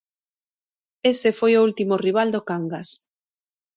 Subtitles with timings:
[1.11, 2.89] Ese foi o último rival do Cangas.